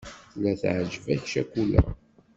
[0.31, 1.81] Tella teεǧeb-ak ccakula.